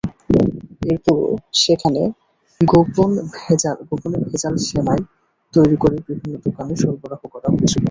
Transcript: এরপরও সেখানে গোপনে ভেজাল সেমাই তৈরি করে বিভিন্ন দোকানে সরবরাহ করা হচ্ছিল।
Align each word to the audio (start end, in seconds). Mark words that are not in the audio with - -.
এরপরও 0.83 1.29
সেখানে 1.61 2.01
গোপনে 2.61 3.21
ভেজাল 4.25 4.55
সেমাই 4.67 4.99
তৈরি 5.53 5.75
করে 5.81 5.97
বিভিন্ন 6.07 6.35
দোকানে 6.45 6.73
সরবরাহ 6.81 7.21
করা 7.33 7.47
হচ্ছিল। 7.51 7.79